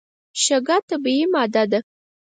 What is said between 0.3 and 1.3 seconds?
شګه طبیعي